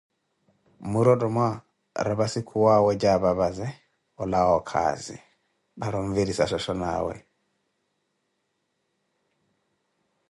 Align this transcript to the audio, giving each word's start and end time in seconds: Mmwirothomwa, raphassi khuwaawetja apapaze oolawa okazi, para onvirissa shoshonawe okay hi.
Mmwirothomwa, 0.83 1.47
raphassi 2.07 2.39
khuwaawetja 2.47 3.09
apapaze 3.15 3.67
oolawa 4.21 4.51
okazi, 4.59 5.17
para 5.79 5.95
onvirissa 6.03 6.45
shoshonawe 6.51 7.13
okay 7.15 7.21
hi. 7.21 7.27